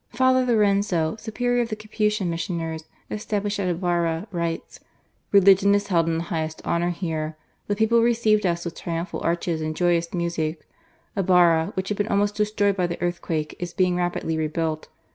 Father 0.09 0.43
Lorenzo, 0.51 1.15
Superior 1.17 1.61
of 1.61 1.69
the 1.69 1.75
Capuchin 1.75 2.27
missioners, 2.27 2.85
established 3.11 3.59
at 3.59 3.67
Ibarra, 3.69 4.25
writes:" 4.31 4.79
Religion 5.31 5.75
is 5.75 5.89
held 5.89 6.07
in 6.07 6.17
the 6.17 6.23
highest 6.23 6.59
honour 6.65 6.89
here. 6.89 7.37
The 7.67 7.75
people 7.75 8.01
received 8.01 8.43
us 8.47 8.65
with 8.65 8.73
triumphal 8.81 9.21
arches 9.23 9.61
and 9.61 9.75
joyous 9.77 10.11
music. 10.11 10.67
Ibarra, 11.15 11.69
which 11.75 11.89
had 11.89 11.99
been 11.99 12.07
almost 12.07 12.33
destroyed 12.37 12.75
by 12.75 12.87
the 12.87 12.99
earthquake, 12.99 13.55
is 13.59 13.75
being 13.75 13.95
rapidly 13.95 14.37
rebuilt. 14.39 14.87